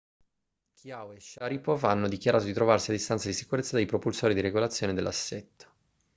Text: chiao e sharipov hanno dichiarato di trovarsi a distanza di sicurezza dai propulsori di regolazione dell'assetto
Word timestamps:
chiao 0.73 1.11
e 1.13 1.19
sharipov 1.19 1.83
hanno 1.83 2.07
dichiarato 2.07 2.45
di 2.45 2.53
trovarsi 2.53 2.89
a 2.89 2.93
distanza 2.93 3.27
di 3.27 3.35
sicurezza 3.35 3.75
dai 3.75 3.85
propulsori 3.85 4.33
di 4.33 4.41
regolazione 4.41 4.95
dell'assetto 4.95 5.65